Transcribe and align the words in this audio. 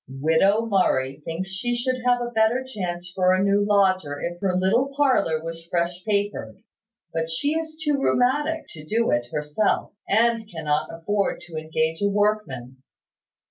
"Widow 0.09 0.65
Murray 0.65 1.19
thinks 1.25 1.51
she 1.51 1.75
should 1.75 2.01
have 2.03 2.21
a 2.21 2.31
better 2.31 2.63
chance 2.63 3.11
for 3.13 3.35
a 3.35 3.43
new 3.43 3.63
lodger 3.63 4.19
if 4.19 4.39
her 4.41 4.55
little 4.55 4.91
parlour 4.97 5.43
was 5.43 5.67
fresh 5.67 6.03
papered; 6.05 6.63
but 7.13 7.29
she 7.29 7.51
is 7.51 7.77
too 7.79 7.99
rheumatic 8.01 8.65
to 8.69 8.83
do 8.83 9.11
it 9.11 9.27
herself, 9.31 9.91
and 10.09 10.49
cannot 10.49 10.91
afford 10.91 11.41
to 11.41 11.55
engage 11.55 12.01
a 12.01 12.09
workman. 12.09 12.77